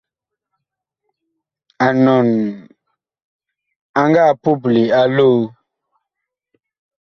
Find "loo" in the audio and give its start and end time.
5.15-5.39